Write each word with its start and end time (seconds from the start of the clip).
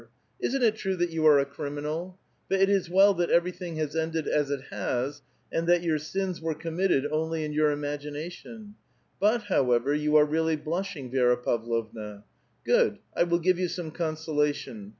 Isn't 0.39 0.63
it 0.63 0.77
true 0.77 0.95
that 0.95 1.11
you 1.11 1.27
are 1.27 1.37
a 1.37 1.45
criminal? 1.45 2.17
But 2.49 2.59
it 2.59 2.71
is 2.71 2.89
well 2.89 3.13
that 3.13 3.29
everything 3.29 3.75
has 3.75 3.95
ended 3.95 4.27
as 4.27 4.49
it 4.49 4.61
has, 4.71 5.21
and 5.51 5.67
that 5.67 5.83
your, 5.83 5.99
sins 5.99 6.41
were 6.41 6.55
committed 6.55 7.05
only 7.11 7.43
in 7.45 7.53
your 7.53 7.69
imagination; 7.69 8.73
but, 9.19 9.43
however, 9.43 9.93
you 9.93 10.15
are 10.15 10.25
really 10.25 10.55
blushing, 10.55 11.11
Viera 11.11 11.37
Pavlovna. 11.37 12.23
Good! 12.65 12.97
1 13.13 13.29
will 13.29 13.37
give 13.37 13.59
you 13.59 13.67
some 13.67 13.91
consolation. 13.91 14.89